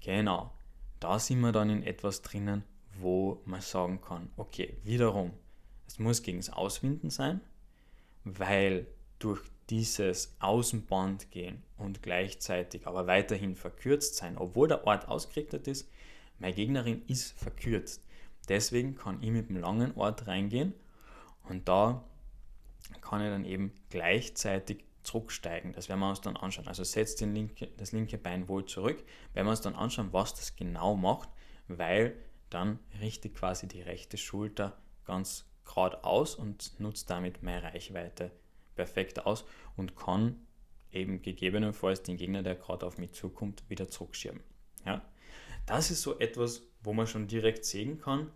Genau, 0.00 0.52
da 1.00 1.18
sind 1.18 1.40
wir 1.40 1.52
dann 1.52 1.68
in 1.68 1.82
etwas 1.82 2.22
drinnen, 2.22 2.64
wo 2.98 3.42
man 3.44 3.60
sagen 3.60 4.00
kann, 4.00 4.30
okay, 4.36 4.78
wiederum, 4.82 5.32
es 5.86 5.98
muss 5.98 6.22
gegen 6.22 6.38
das 6.38 6.50
Auswinden 6.50 7.10
sein, 7.10 7.40
weil 8.24 8.86
durch 9.18 9.40
dieses 9.70 10.34
Außenband 10.40 11.30
gehen 11.30 11.62
und 11.78 12.02
gleichzeitig 12.02 12.86
aber 12.86 13.06
weiterhin 13.06 13.54
verkürzt 13.54 14.16
sein, 14.16 14.36
obwohl 14.36 14.68
der 14.68 14.86
Ort 14.86 15.08
ausgerichtet 15.08 15.68
ist, 15.68 15.88
meine 16.38 16.54
Gegnerin 16.54 17.02
ist 17.06 17.38
verkürzt. 17.38 18.02
Deswegen 18.48 18.96
kann 18.96 19.22
ich 19.22 19.30
mit 19.30 19.48
dem 19.48 19.56
langen 19.56 19.94
Ort 19.96 20.26
reingehen 20.26 20.74
und 21.48 21.68
da 21.68 22.04
kann 23.00 23.22
ich 23.22 23.28
dann 23.28 23.44
eben 23.44 23.72
gleichzeitig 23.90 24.84
zurücksteigen. 25.02 25.72
Das 25.72 25.88
werden 25.88 26.00
wir 26.00 26.10
uns 26.10 26.20
dann 26.20 26.36
anschauen. 26.36 26.68
Also 26.68 26.84
setzt 26.84 27.20
linke, 27.20 27.68
das 27.76 27.92
linke 27.92 28.18
Bein 28.18 28.48
wohl 28.48 28.66
zurück, 28.66 29.02
werden 29.34 29.46
wir 29.46 29.50
uns 29.50 29.60
dann 29.60 29.74
anschauen, 29.74 30.12
was 30.12 30.34
das 30.34 30.56
genau 30.56 30.96
macht, 30.96 31.28
weil 31.68 32.16
dann 32.50 32.78
richtet 33.00 33.34
quasi 33.34 33.66
die 33.66 33.80
rechte 33.80 34.16
Schulter 34.16 34.76
ganz 35.04 35.44
geradeaus 35.64 36.34
und 36.34 36.78
nutzt 36.80 37.10
damit 37.10 37.42
meine 37.42 37.62
Reichweite 37.62 38.30
perfekt 38.74 39.26
aus 39.26 39.44
und 39.76 39.96
kann 39.96 40.40
eben 40.92 41.22
gegebenenfalls 41.22 42.02
den 42.02 42.16
Gegner, 42.16 42.42
der 42.42 42.54
gerade 42.54 42.86
auf 42.86 42.98
mich 42.98 43.12
zukommt, 43.12 43.62
wieder 43.68 43.88
zurückschieben. 43.88 44.40
Ja? 44.84 45.02
Das 45.66 45.90
ist 45.90 46.02
so 46.02 46.18
etwas, 46.18 46.62
wo 46.82 46.92
man 46.92 47.06
schon 47.06 47.28
direkt 47.28 47.64
sehen 47.64 47.98
kann, 47.98 48.30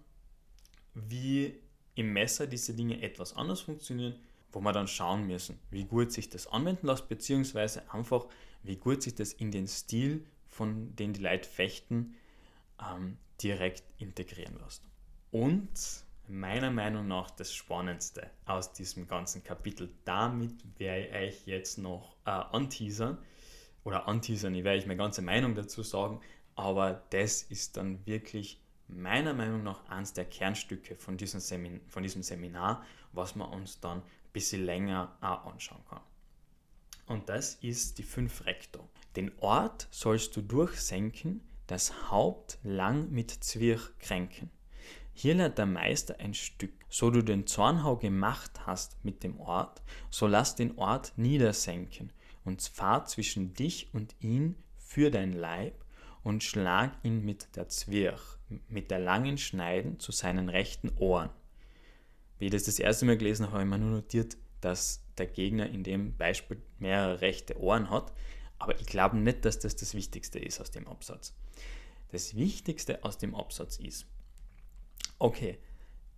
wie 0.95 1.61
im 1.95 2.12
Messer 2.12 2.47
diese 2.47 2.75
Dinge 2.75 3.02
etwas 3.02 3.37
anders 3.37 3.61
funktionieren, 3.61 4.18
wo 4.52 4.61
wir 4.61 4.73
dann 4.73 4.88
schauen 4.88 5.26
müssen, 5.26 5.59
wie 5.71 5.85
gut 5.85 6.12
sich 6.12 6.30
das 6.30 6.47
anwenden 6.47 6.87
lässt, 6.87 7.09
beziehungsweise 7.09 7.92
einfach, 7.92 8.26
wie 8.62 8.76
gut 8.76 9.02
sich 9.02 9.14
das 9.14 9.33
in 9.33 9.50
den 9.50 9.66
Stil, 9.66 10.25
von 10.49 10.95
dem 10.97 11.12
die 11.12 11.21
Leute 11.21 11.49
fechten, 11.49 12.14
ähm, 12.80 13.18
direkt 13.42 13.83
integrieren 13.99 14.59
lässt. 14.59 14.83
Und 15.30 16.05
meiner 16.28 16.71
Meinung 16.71 17.06
nach 17.09 17.30
das 17.30 17.52
Spannendste 17.52 18.30
aus 18.45 18.73
diesem 18.73 19.06
ganzen 19.06 19.45
Kapitel. 19.45 19.92
Damit 20.04 20.52
werde 20.78 21.06
ich 21.06 21.14
euch 21.14 21.47
jetzt 21.47 21.78
noch 21.78 22.16
äh, 22.25 22.30
anteasern 22.30 23.18
oder 23.85 24.09
anteasern, 24.09 24.54
ich 24.54 24.64
werde 24.64 24.78
euch 24.78 24.87
meine 24.87 24.99
ganze 24.99 25.23
Meinung 25.23 25.54
dazu 25.54 25.83
sagen, 25.83 26.21
aber 26.54 27.04
das 27.11 27.42
ist 27.42 27.76
dann 27.76 28.04
wirklich 28.06 28.61
meiner 28.88 29.35
Meinung 29.35 29.62
nach 29.62 29.88
eines 29.88 30.12
der 30.12 30.25
Kernstücke 30.25 30.97
von 30.97 31.16
diesem, 31.16 31.40
Semin 31.40 31.80
von 31.88 32.02
diesem 32.02 32.23
Seminar, 32.23 32.85
was 33.12 33.35
man 33.35 33.50
uns 33.50 33.80
dann 33.80 33.99
ein 33.99 34.33
bisschen 34.33 34.64
länger 34.64 35.16
auch 35.21 35.47
anschauen 35.47 35.85
kann. 35.88 36.00
Und 37.06 37.28
das 37.28 37.54
ist 37.56 37.99
die 37.99 38.02
5 38.02 38.47
Rektor. 38.47 38.88
Den 39.14 39.33
Ort 39.38 39.88
sollst 39.90 40.37
du 40.37 40.42
durchsenken, 40.42 41.40
das 41.66 42.11
Haupt 42.11 42.59
lang 42.62 43.11
mit 43.11 43.30
Zwirch 43.30 43.97
kränken. 43.99 44.50
Hier 45.18 45.35
lernt 45.35 45.56
der 45.56 45.64
Meister 45.64 46.20
ein 46.20 46.35
Stück. 46.35 46.75
So 46.90 47.11
du 47.11 47.23
den 47.23 47.46
Zornhau 47.46 47.96
gemacht 47.96 48.66
hast 48.66 49.02
mit 49.02 49.23
dem 49.23 49.40
Ort, 49.40 49.80
so 50.11 50.26
lass 50.26 50.56
den 50.56 50.76
Ort 50.76 51.14
niedersenken 51.16 52.12
und 52.44 52.61
fahr 52.61 53.06
zwischen 53.06 53.54
dich 53.54 53.88
und 53.94 54.14
ihn 54.20 54.56
für 54.76 55.11
dein 55.11 55.32
Leib 55.32 55.82
und 56.23 56.44
schlag 56.44 56.92
ihn 57.02 57.25
mit 57.25 57.56
der 57.56 57.70
Zwirch, 57.70 58.20
mit 58.68 58.90
der 58.90 58.99
langen 58.99 59.38
Schneiden 59.38 59.99
zu 59.99 60.12
seinen 60.12 60.50
rechten 60.50 60.90
Ohren. 60.99 61.30
Wie 62.38 62.44
ich 62.44 62.52
das 62.52 62.64
das 62.64 62.78
erste 62.78 63.06
Mal 63.06 63.16
gelesen 63.16 63.46
habe, 63.46 63.54
habe 63.54 63.64
ich 63.64 63.70
mir 63.70 63.78
nur 63.78 63.96
notiert, 63.96 64.37
dass 64.61 65.02
der 65.16 65.28
Gegner 65.28 65.66
in 65.70 65.82
dem 65.82 66.14
Beispiel 66.14 66.61
mehrere 66.78 67.23
rechte 67.23 67.58
Ohren 67.58 67.88
hat, 67.88 68.12
aber 68.58 68.78
ich 68.78 68.87
glaube 68.87 69.16
nicht, 69.16 69.46
dass 69.46 69.58
das 69.61 69.76
das 69.76 69.94
Wichtigste 69.94 70.38
ist 70.38 70.61
aus 70.61 70.70
dem 70.70 70.87
Absatz. 70.87 71.35
Das 72.12 72.37
Wichtigste 72.37 73.02
aus 73.02 73.16
dem 73.16 73.35
Absatz 73.35 73.78
ist, 73.78 74.06
okay, 75.18 75.58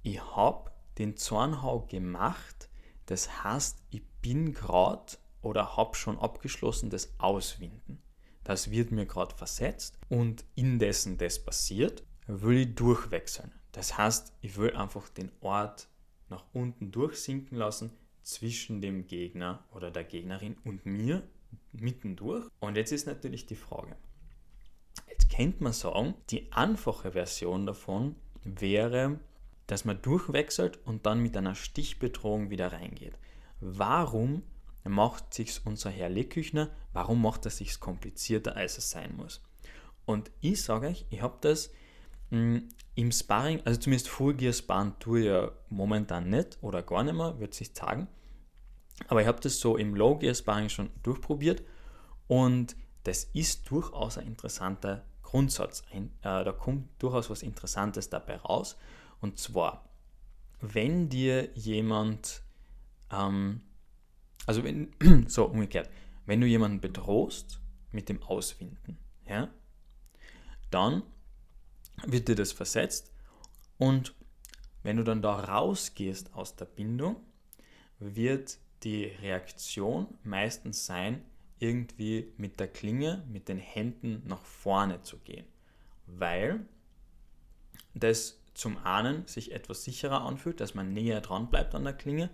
ich 0.02 0.20
habe 0.20 0.70
den 0.98 1.16
Zornhau 1.16 1.86
gemacht, 1.86 2.68
das 3.06 3.42
heißt, 3.44 3.82
ich 3.90 4.02
bin 4.20 4.52
gerade 4.52 5.12
oder 5.42 5.76
habe 5.76 5.94
schon 5.94 6.18
abgeschlossen 6.18 6.90
das 6.90 7.14
Auswinden. 7.18 8.02
Das 8.44 8.70
wird 8.70 8.90
mir 8.90 9.06
gerade 9.06 9.34
versetzt 9.34 9.98
und 10.08 10.44
indessen 10.54 11.18
das 11.18 11.42
passiert, 11.42 12.02
will 12.26 12.58
ich 12.58 12.74
durchwechseln. 12.74 13.52
Das 13.72 13.96
heißt, 13.96 14.32
ich 14.40 14.56
will 14.56 14.74
einfach 14.74 15.08
den 15.10 15.30
Ort 15.40 15.88
nach 16.28 16.44
unten 16.52 16.90
durchsinken 16.90 17.56
lassen 17.56 17.92
zwischen 18.22 18.80
dem 18.80 19.06
Gegner 19.06 19.64
oder 19.72 19.90
der 19.90 20.04
Gegnerin 20.04 20.56
und 20.64 20.84
mir 20.84 21.22
mittendurch. 21.72 22.46
Und 22.60 22.76
jetzt 22.76 22.92
ist 22.92 23.06
natürlich 23.06 23.46
die 23.46 23.56
Frage. 23.56 23.96
Jetzt 25.08 25.34
könnte 25.34 25.62
man 25.62 25.72
sagen, 25.72 26.14
die 26.30 26.52
einfache 26.52 27.12
Version 27.12 27.66
davon 27.66 28.16
wäre, 28.60 29.18
dass 29.66 29.84
man 29.84 30.00
durchwechselt 30.00 30.78
und 30.86 31.06
dann 31.06 31.20
mit 31.20 31.36
einer 31.36 31.54
Stichbedrohung 31.54 32.50
wieder 32.50 32.72
reingeht. 32.72 33.18
Warum 33.60 34.42
macht 34.84 35.34
sich 35.34 35.60
unser 35.64 35.90
Herr 35.90 36.08
Lecküchner, 36.08 36.70
warum 36.92 37.20
macht 37.22 37.44
er 37.44 37.50
sich 37.50 37.78
komplizierter, 37.78 38.56
als 38.56 38.78
es 38.78 38.90
sein 38.90 39.14
muss? 39.16 39.42
Und 40.06 40.30
ich 40.40 40.62
sage 40.62 40.88
euch, 40.88 41.04
ich 41.10 41.20
habe 41.20 41.36
das 41.42 41.70
mh, 42.30 42.38
hm, 42.38 42.68
im 42.94 43.12
Sparring, 43.12 43.60
also 43.64 43.78
zumindest 43.78 44.08
Full 44.08 44.34
Gear 44.34 44.52
Sparen 44.52 44.98
tue 44.98 45.20
ich 45.20 45.26
ja 45.26 45.52
momentan 45.68 46.30
nicht 46.30 46.58
oder 46.62 46.82
gar 46.82 47.04
nicht 47.04 47.14
mehr, 47.14 47.38
wird 47.38 47.54
sich 47.54 47.70
sagen. 47.74 48.08
Aber 49.06 49.20
ich 49.20 49.28
habe 49.28 49.40
das 49.40 49.60
so 49.60 49.76
im 49.76 49.94
Low 49.94 50.16
Gear 50.16 50.34
Sparring 50.34 50.68
schon 50.68 50.90
durchprobiert 51.02 51.62
und 52.26 52.74
das 53.04 53.24
ist 53.24 53.70
durchaus 53.70 54.18
ein 54.18 54.26
interessanter 54.26 55.04
Grundsatz. 55.28 55.82
Ein, 55.92 56.06
äh, 56.22 56.42
da 56.42 56.52
kommt 56.52 56.88
durchaus 57.02 57.28
was 57.28 57.42
Interessantes 57.42 58.08
dabei 58.08 58.36
raus. 58.36 58.78
Und 59.20 59.38
zwar, 59.38 59.84
wenn 60.62 61.10
dir 61.10 61.50
jemand, 61.54 62.40
ähm, 63.12 63.60
also 64.46 64.64
wenn, 64.64 64.94
so 65.28 65.44
umgekehrt, 65.44 65.90
wenn 66.24 66.40
du 66.40 66.46
jemanden 66.46 66.80
bedrohst 66.80 67.60
mit 67.92 68.08
dem 68.08 68.22
Auswinden, 68.22 68.96
ja, 69.26 69.50
dann 70.70 71.02
wird 72.06 72.28
dir 72.28 72.34
das 72.34 72.52
versetzt 72.52 73.12
und 73.76 74.14
wenn 74.82 74.96
du 74.96 75.04
dann 75.04 75.20
da 75.20 75.40
rausgehst 75.40 76.32
aus 76.32 76.56
der 76.56 76.64
Bindung, 76.64 77.16
wird 77.98 78.56
die 78.82 79.04
Reaktion 79.04 80.06
meistens 80.22 80.86
sein, 80.86 81.22
irgendwie 81.60 82.32
mit 82.36 82.60
der 82.60 82.68
Klinge, 82.68 83.24
mit 83.28 83.48
den 83.48 83.58
Händen 83.58 84.22
nach 84.26 84.44
vorne 84.44 85.02
zu 85.02 85.18
gehen, 85.18 85.46
weil 86.06 86.66
das 87.94 88.40
zum 88.54 88.76
einen 88.84 89.26
sich 89.26 89.52
etwas 89.52 89.84
sicherer 89.84 90.22
anfühlt, 90.22 90.60
dass 90.60 90.74
man 90.74 90.92
näher 90.92 91.20
dran 91.20 91.48
bleibt 91.48 91.74
an 91.74 91.84
der 91.84 91.92
Klinge 91.92 92.30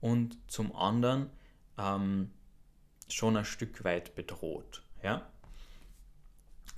und 0.00 0.38
zum 0.50 0.74
anderen 0.74 1.30
ähm, 1.78 2.30
schon 3.08 3.36
ein 3.36 3.44
Stück 3.44 3.84
weit 3.84 4.14
bedroht. 4.14 4.82
Ja? 5.02 5.30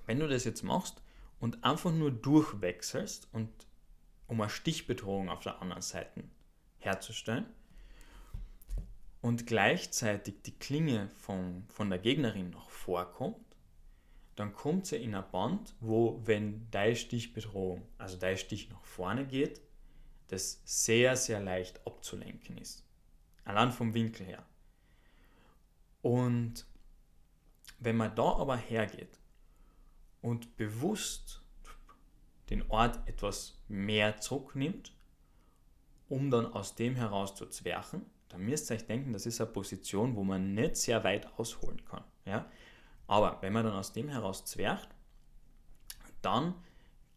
Wenn 0.06 0.18
du 0.18 0.28
das 0.28 0.44
jetzt 0.44 0.62
machst 0.62 1.02
und 1.38 1.64
einfach 1.64 1.92
nur 1.92 2.10
durchwechselst 2.10 3.28
und 3.32 3.50
um 4.26 4.40
eine 4.40 4.50
Stichbedrohung 4.50 5.28
auf 5.28 5.40
der 5.40 5.62
anderen 5.62 5.82
Seite 5.82 6.24
herzustellen, 6.78 7.46
und 9.20 9.46
gleichzeitig 9.46 10.42
die 10.42 10.56
Klinge 10.58 11.08
von, 11.08 11.64
von 11.68 11.90
der 11.90 11.98
Gegnerin 11.98 12.50
noch 12.50 12.70
vorkommt, 12.70 13.36
dann 14.36 14.52
kommt 14.52 14.86
sie 14.86 14.96
in 14.96 15.14
ein 15.14 15.28
Band, 15.32 15.74
wo, 15.80 16.20
wenn 16.24 16.70
dein 16.70 16.94
Stichbedrohung, 16.94 17.88
also 17.98 18.16
dein 18.16 18.36
Stich 18.36 18.70
nach 18.70 18.84
vorne 18.84 19.26
geht, 19.26 19.60
das 20.28 20.62
sehr, 20.64 21.16
sehr 21.16 21.40
leicht 21.40 21.84
abzulenken 21.86 22.58
ist. 22.58 22.84
Allein 23.44 23.72
vom 23.72 23.94
Winkel 23.94 24.26
her. 24.26 24.46
Und 26.02 26.66
wenn 27.80 27.96
man 27.96 28.14
da 28.14 28.36
aber 28.36 28.56
hergeht 28.56 29.18
und 30.22 30.56
bewusst 30.56 31.42
den 32.50 32.70
Ort 32.70 33.06
etwas 33.08 33.60
mehr 33.68 34.18
zurücknimmt, 34.18 34.92
um 36.08 36.30
dann 36.30 36.46
aus 36.46 36.74
dem 36.76 36.94
heraus 36.94 37.34
zu 37.34 37.46
zwerchen, 37.46 38.06
dann 38.28 38.42
müsst 38.42 38.70
ihr 38.70 38.76
euch 38.76 38.86
denken, 38.86 39.12
das 39.12 39.26
ist 39.26 39.40
eine 39.40 39.50
Position, 39.50 40.16
wo 40.16 40.24
man 40.24 40.54
nicht 40.54 40.76
sehr 40.76 41.02
weit 41.04 41.26
ausholen 41.38 41.84
kann. 41.84 42.04
Ja? 42.24 42.50
Aber 43.06 43.38
wenn 43.40 43.52
man 43.52 43.64
dann 43.64 43.74
aus 43.74 43.92
dem 43.92 44.08
heraus 44.08 44.44
zwercht, 44.44 44.88
dann 46.22 46.54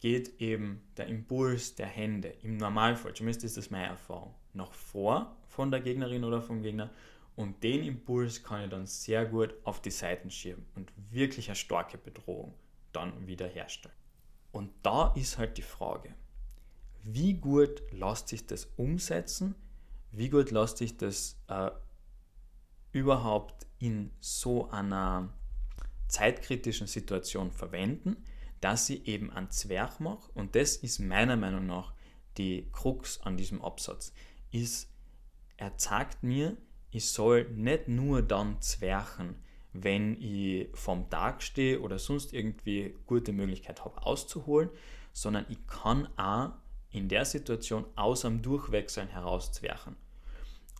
geht 0.00 0.40
eben 0.40 0.82
der 0.96 1.06
Impuls 1.06 1.74
der 1.74 1.86
Hände 1.86 2.28
im 2.42 2.56
Normalfall, 2.56 3.14
zumindest 3.14 3.44
ist 3.44 3.56
das 3.56 3.70
meine 3.70 3.88
Erfahrung, 3.88 4.34
nach 4.52 4.72
vor 4.72 5.36
von 5.46 5.70
der 5.70 5.80
Gegnerin 5.80 6.24
oder 6.24 6.40
vom 6.40 6.62
Gegner 6.62 6.90
und 7.36 7.62
den 7.62 7.84
Impuls 7.84 8.42
kann 8.42 8.64
ich 8.64 8.70
dann 8.70 8.86
sehr 8.86 9.26
gut 9.26 9.54
auf 9.64 9.80
die 9.80 9.90
Seiten 9.90 10.30
schieben 10.30 10.66
und 10.74 10.92
wirklich 11.10 11.48
eine 11.48 11.56
starke 11.56 11.98
Bedrohung 11.98 12.54
dann 12.92 13.26
wiederherstellen. 13.26 13.96
Und 14.50 14.70
da 14.82 15.12
ist 15.14 15.38
halt 15.38 15.56
die 15.56 15.62
Frage, 15.62 16.14
wie 17.02 17.34
gut 17.34 17.82
lässt 17.90 18.28
sich 18.28 18.46
das 18.46 18.66
umsetzen, 18.76 19.54
wie 20.12 20.28
gut 20.28 20.50
lässt 20.50 20.78
sich 20.78 20.96
das 20.96 21.38
äh, 21.48 21.70
überhaupt 22.92 23.66
in 23.78 24.10
so 24.20 24.70
einer 24.70 25.32
zeitkritischen 26.08 26.86
Situation 26.86 27.50
verwenden, 27.50 28.16
dass 28.60 28.88
ich 28.90 29.06
eben 29.08 29.30
einen 29.30 29.50
Zwerg 29.50 29.98
mache. 29.98 30.30
Und 30.34 30.54
das 30.54 30.76
ist 30.76 31.00
meiner 31.00 31.36
Meinung 31.36 31.66
nach 31.66 31.94
die 32.36 32.68
Krux 32.72 33.20
an 33.22 33.36
diesem 33.36 33.62
Absatz. 33.62 34.12
Ist, 34.50 34.88
er 35.56 35.76
zeigt 35.78 36.22
mir 36.22 36.56
ich 36.92 37.08
soll 37.08 37.48
nicht 37.50 37.88
nur 37.88 38.22
dann 38.22 38.60
zwerchen, 38.60 39.36
wenn 39.72 40.20
ich 40.20 40.68
vom 40.74 41.08
Tag 41.08 41.42
stehe 41.42 41.80
oder 41.80 41.98
sonst 41.98 42.34
irgendwie 42.34 42.94
gute 43.06 43.32
Möglichkeit 43.32 43.82
habe 43.82 44.04
auszuholen, 44.04 44.68
sondern 45.14 45.46
ich 45.48 45.66
kann 45.66 46.06
auch 46.18 46.50
in 46.92 47.08
der 47.08 47.24
Situation 47.24 47.84
aus 47.96 48.22
dem 48.22 48.42
Durchwechseln 48.42 49.08
heraus 49.08 49.52
zwerchen. 49.52 49.96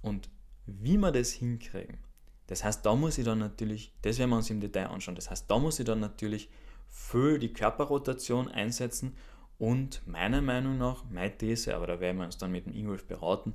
Und 0.03 0.29
wie 0.67 0.97
wir 0.99 1.11
das 1.11 1.33
hinkriegen, 1.33 1.99
das 2.47 2.65
heißt, 2.65 2.85
da 2.85 2.95
muss 2.95 3.19
ich 3.19 3.25
dann 3.25 3.39
natürlich, 3.39 3.93
das 4.03 4.19
werden 4.19 4.31
wir 4.31 4.37
uns 4.37 4.51
im 4.51 4.61
Detail 4.61 4.89
anschauen, 4.89 5.15
das 5.15 5.31
heißt, 5.31 5.51
da 5.51 5.59
muss 5.59 5.79
ich 5.79 5.87
dann 5.87 6.01
natürlich 6.01 6.51
für 6.89 7.39
die 7.39 7.53
Körperrotation 7.53 8.49
einsetzen 8.49 9.17
und 9.59 10.07
meiner 10.07 10.43
Meinung 10.43 10.77
nach, 10.77 11.05
meine 11.09 11.37
These, 11.37 11.75
aber 11.75 11.87
da 11.87 12.01
werden 12.01 12.19
wir 12.19 12.25
uns 12.25 12.37
dann 12.37 12.53
mit 12.53 12.67
dem 12.67 12.75
Ingolf 12.75 13.07
beraten, 13.07 13.55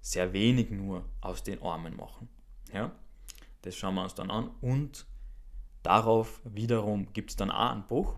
sehr 0.00 0.32
wenig 0.32 0.70
nur 0.70 1.04
aus 1.20 1.42
den 1.42 1.60
Armen 1.62 1.96
machen. 1.96 2.28
Ja? 2.72 2.92
Das 3.62 3.76
schauen 3.76 3.96
wir 3.96 4.04
uns 4.04 4.14
dann 4.14 4.30
an 4.30 4.50
und 4.60 5.06
darauf 5.82 6.40
wiederum 6.44 7.12
gibt 7.12 7.30
es 7.30 7.36
dann 7.36 7.50
auch 7.50 7.72
einen 7.72 7.86
Bruch. 7.86 8.14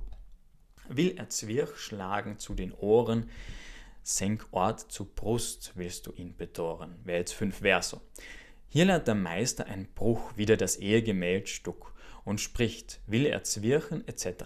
Will 0.88 1.14
er 1.16 1.28
Zwirch 1.28 1.76
schlagen 1.76 2.38
zu 2.38 2.54
den 2.54 2.72
Ohren, 2.72 3.30
senk 4.02 4.46
Ort 4.52 4.80
zu 4.92 5.04
Brust, 5.04 5.72
willst 5.74 6.06
du 6.06 6.12
ihn 6.12 6.36
betoren. 6.36 6.96
Wäre 7.04 7.18
jetzt 7.18 7.32
fünf 7.32 7.58
Verso. 7.58 8.00
Hier 8.68 8.84
lernt 8.84 9.08
der 9.08 9.14
Meister 9.14 9.66
ein 9.66 9.88
Bruch, 9.94 10.36
wieder 10.36 10.56
das 10.56 10.76
Ehegemäldstück 10.76 11.92
und 12.24 12.40
spricht, 12.40 13.00
will 13.06 13.26
er 13.26 13.42
zwirchen 13.42 14.06
etc. 14.06 14.44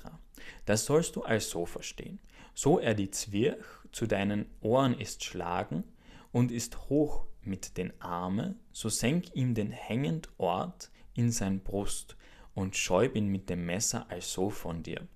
Das 0.64 0.87
sollst 0.87 1.16
du 1.16 1.23
also 1.23 1.66
verstehen. 1.66 2.18
So 2.54 2.78
er 2.78 2.94
die 2.94 3.11
Zwirch 3.11 3.64
zu 3.92 4.06
deinen 4.06 4.46
Ohren 4.61 4.99
ist 4.99 5.25
schlagen 5.25 5.84
und 6.32 6.50
ist 6.50 6.88
hoch 6.88 7.26
mit 7.42 7.76
den 7.76 8.00
Armen, 8.00 8.58
so 8.73 8.88
senk 8.88 9.34
ihm 9.34 9.54
den 9.54 9.70
hängend 9.70 10.28
Ort 10.38 10.90
in 11.14 11.30
sein 11.30 11.61
Brust 11.61 12.16
und 12.54 12.76
schäub 12.76 13.16
ihn 13.16 13.28
mit 13.28 13.50
dem 13.50 13.66
Messer 13.66 14.06
also 14.08 14.50
von 14.50 14.82
dir. 14.82 15.06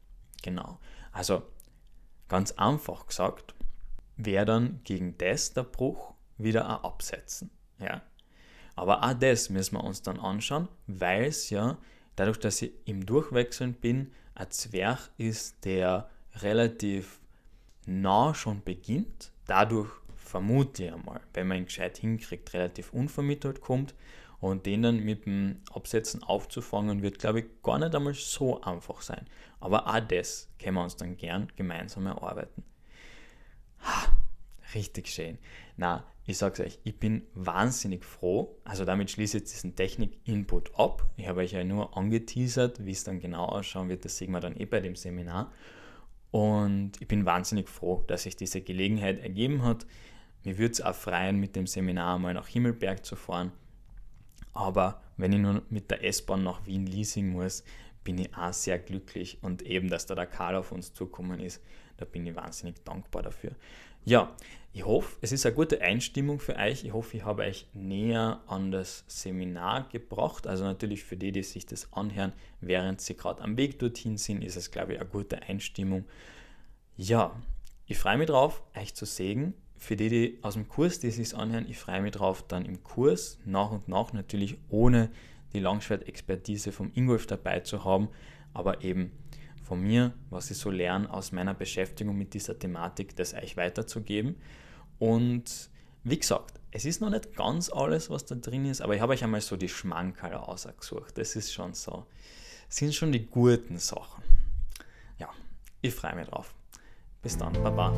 Genau. 0.42 0.78
Also 1.12 1.42
ganz 2.28 2.52
einfach 2.52 3.06
gesagt, 3.06 3.54
wäre 4.18 4.44
dann 4.44 4.80
gegen 4.84 5.16
das 5.16 5.54
der 5.54 5.62
Bruch 5.62 6.12
wieder 6.36 6.68
ein 6.68 6.84
Absetzen. 6.84 7.50
Ja. 7.80 8.02
Aber 8.76 9.02
auch 9.02 9.14
das 9.14 9.48
müssen 9.48 9.76
wir 9.76 9.84
uns 9.84 10.02
dann 10.02 10.20
anschauen, 10.20 10.68
weil 10.86 11.24
es 11.24 11.50
ja, 11.50 11.78
dadurch, 12.16 12.38
dass 12.38 12.62
ich 12.62 12.72
im 12.84 13.06
Durchwechseln 13.06 13.74
bin, 13.74 14.12
ein 14.34 14.50
Zwerg 14.50 15.10
ist, 15.16 15.64
der 15.64 16.08
relativ 16.36 17.20
nah 17.86 18.34
schon 18.34 18.62
beginnt. 18.62 19.32
Dadurch 19.46 19.90
vermute 20.14 20.84
ich 20.84 20.92
einmal, 20.92 21.20
wenn 21.34 21.48
man 21.48 21.58
ihn 21.58 21.64
gescheit 21.64 21.98
hinkriegt, 21.98 22.52
relativ 22.52 22.92
unvermittelt 22.92 23.60
kommt 23.60 23.94
und 24.40 24.66
den 24.66 24.82
dann 24.82 25.00
mit 25.00 25.26
dem 25.26 25.60
Absetzen 25.72 26.22
aufzufangen, 26.22 27.02
wird, 27.02 27.18
glaube 27.18 27.40
ich, 27.40 27.46
gar 27.62 27.78
nicht 27.78 27.94
einmal 27.94 28.14
so 28.14 28.60
einfach 28.60 29.00
sein. 29.00 29.26
Aber 29.58 29.88
auch 29.88 30.00
das 30.00 30.48
können 30.60 30.76
wir 30.76 30.84
uns 30.84 30.96
dann 30.96 31.16
gern 31.16 31.48
gemeinsam 31.56 32.06
erarbeiten. 32.06 32.62
Ha, 33.80 34.12
richtig 34.74 35.08
schön. 35.08 35.38
Na, 35.76 36.04
ich 36.24 36.36
sage 36.36 36.62
euch, 36.62 36.78
ich 36.84 36.98
bin 36.98 37.22
wahnsinnig 37.34 38.04
froh. 38.04 38.56
Also 38.64 38.84
damit 38.84 39.10
schließe 39.10 39.38
ich 39.38 39.42
jetzt 39.42 39.54
diesen 39.54 39.76
Technik-Input 39.76 40.78
ab. 40.78 41.10
Ich 41.16 41.26
habe 41.26 41.40
euch 41.40 41.52
ja 41.52 41.64
nur 41.64 41.96
angeteasert, 41.96 42.84
wie 42.84 42.92
es 42.92 43.04
dann 43.04 43.18
genau 43.18 43.46
ausschauen 43.46 43.88
wird. 43.88 44.04
Das 44.04 44.18
sehen 44.18 44.32
wir 44.32 44.40
dann 44.40 44.54
eh 44.54 44.66
bei 44.66 44.80
dem 44.80 44.94
Seminar. 44.94 45.52
Und 46.30 46.92
ich 47.00 47.08
bin 47.08 47.24
wahnsinnig 47.24 47.68
froh, 47.68 48.04
dass 48.06 48.24
sich 48.24 48.36
diese 48.36 48.60
Gelegenheit 48.60 49.20
ergeben 49.20 49.62
hat. 49.62 49.86
Mir 50.44 50.58
würde 50.58 50.72
es 50.72 50.80
auch 50.82 50.94
freuen, 50.94 51.40
mit 51.40 51.56
dem 51.56 51.66
Seminar 51.66 52.18
mal 52.18 52.34
nach 52.34 52.48
Himmelberg 52.48 53.04
zu 53.04 53.16
fahren. 53.16 53.52
Aber 54.52 55.00
wenn 55.16 55.32
ich 55.32 55.38
nur 55.38 55.62
mit 55.70 55.90
der 55.90 56.04
S-Bahn 56.04 56.42
nach 56.42 56.66
Wien 56.66 56.86
leasing 56.86 57.30
muss, 57.30 57.64
bin 58.08 58.16
ich 58.16 58.34
auch 58.34 58.54
sehr 58.54 58.78
glücklich. 58.78 59.36
Und 59.42 59.60
eben, 59.60 59.90
dass 59.90 60.06
da 60.06 60.14
der 60.14 60.24
Karl 60.24 60.56
auf 60.56 60.72
uns 60.72 60.94
zukommen 60.94 61.40
ist, 61.40 61.62
da 61.98 62.06
bin 62.06 62.26
ich 62.26 62.34
wahnsinnig 62.34 62.82
dankbar 62.82 63.22
dafür. 63.22 63.50
Ja, 64.06 64.34
ich 64.72 64.86
hoffe, 64.86 65.18
es 65.20 65.30
ist 65.30 65.44
eine 65.44 65.54
gute 65.54 65.82
Einstimmung 65.82 66.40
für 66.40 66.56
euch. 66.56 66.84
Ich 66.84 66.94
hoffe, 66.94 67.18
ich 67.18 67.26
habe 67.26 67.42
euch 67.42 67.66
näher 67.74 68.40
an 68.46 68.70
das 68.70 69.04
Seminar 69.08 69.90
gebracht. 69.90 70.46
Also 70.46 70.64
natürlich 70.64 71.04
für 71.04 71.18
die, 71.18 71.32
die 71.32 71.42
sich 71.42 71.66
das 71.66 71.92
anhören, 71.92 72.32
während 72.62 73.02
sie 73.02 73.14
gerade 73.14 73.42
am 73.42 73.58
Weg 73.58 73.78
dorthin 73.78 74.16
sind, 74.16 74.42
ist 74.42 74.56
es, 74.56 74.70
glaube 74.70 74.94
ich, 74.94 75.00
eine 75.00 75.08
gute 75.10 75.42
Einstimmung. 75.42 76.06
Ja, 76.96 77.38
ich 77.84 77.98
freue 77.98 78.16
mich 78.16 78.28
drauf, 78.28 78.62
euch 78.74 78.94
zu 78.94 79.04
sehen. 79.04 79.52
Für 79.76 79.96
die, 79.96 80.08
die 80.08 80.38
aus 80.40 80.54
dem 80.54 80.66
Kurs, 80.66 80.98
die 80.98 81.10
sich 81.10 81.36
anhören, 81.36 81.66
ich 81.68 81.76
freue 81.76 82.00
mich 82.00 82.12
drauf, 82.12 82.42
dann 82.48 82.64
im 82.64 82.82
Kurs 82.82 83.38
nach 83.44 83.70
und 83.70 83.86
nach 83.86 84.14
natürlich 84.14 84.56
ohne 84.70 85.10
die 85.52 85.60
Langschwert-Expertise 85.60 86.72
vom 86.72 86.90
Ingolf 86.94 87.26
dabei 87.26 87.60
zu 87.60 87.84
haben, 87.84 88.08
aber 88.52 88.82
eben 88.82 89.12
von 89.62 89.80
mir, 89.80 90.14
was 90.30 90.50
ich 90.50 90.56
so 90.56 90.70
lerne 90.70 91.12
aus 91.12 91.32
meiner 91.32 91.54
Beschäftigung 91.54 92.16
mit 92.16 92.34
dieser 92.34 92.58
Thematik, 92.58 93.14
das 93.16 93.34
euch 93.34 93.56
weiterzugeben. 93.56 94.36
Und 94.98 95.70
wie 96.04 96.18
gesagt, 96.18 96.58
es 96.70 96.84
ist 96.84 97.00
noch 97.00 97.10
nicht 97.10 97.34
ganz 97.34 97.70
alles, 97.70 98.10
was 98.10 98.24
da 98.24 98.34
drin 98.34 98.64
ist, 98.64 98.80
aber 98.80 98.94
ich 98.94 99.00
habe 99.00 99.12
euch 99.12 99.24
einmal 99.24 99.40
so 99.40 99.56
die 99.56 99.68
Schmankerl 99.68 100.34
ausgesucht. 100.34 101.16
Das 101.18 101.36
ist 101.36 101.52
schon 101.52 101.74
so, 101.74 102.06
sind 102.68 102.94
schon 102.94 103.12
die 103.12 103.26
guten 103.26 103.78
Sachen. 103.78 104.22
Ja, 105.18 105.28
ich 105.82 105.94
freue 105.94 106.14
mich 106.14 106.28
drauf. 106.28 106.54
Bis 107.22 107.36
dann, 107.36 107.52
Baba. 107.52 107.92